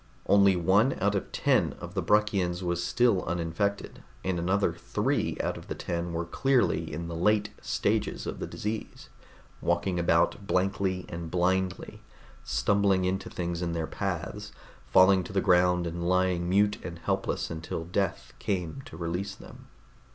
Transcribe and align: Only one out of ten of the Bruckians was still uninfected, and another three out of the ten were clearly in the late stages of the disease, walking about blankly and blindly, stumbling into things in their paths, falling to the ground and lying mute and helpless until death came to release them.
Only 0.25 0.55
one 0.55 0.97
out 0.99 1.13
of 1.13 1.31
ten 1.31 1.73
of 1.79 1.93
the 1.93 2.01
Bruckians 2.01 2.63
was 2.63 2.83
still 2.83 3.23
uninfected, 3.25 4.01
and 4.25 4.39
another 4.39 4.73
three 4.73 5.37
out 5.43 5.57
of 5.59 5.67
the 5.67 5.75
ten 5.75 6.11
were 6.11 6.25
clearly 6.25 6.91
in 6.91 7.07
the 7.07 7.15
late 7.15 7.51
stages 7.61 8.25
of 8.25 8.39
the 8.39 8.47
disease, 8.47 9.09
walking 9.61 9.99
about 9.99 10.47
blankly 10.47 11.05
and 11.07 11.29
blindly, 11.29 12.01
stumbling 12.43 13.05
into 13.05 13.29
things 13.29 13.61
in 13.61 13.73
their 13.73 13.85
paths, 13.85 14.51
falling 14.87 15.23
to 15.23 15.33
the 15.33 15.39
ground 15.39 15.85
and 15.85 16.09
lying 16.09 16.49
mute 16.49 16.79
and 16.83 16.97
helpless 16.97 17.51
until 17.51 17.85
death 17.85 18.33
came 18.39 18.81
to 18.85 18.97
release 18.97 19.35
them. 19.35 19.67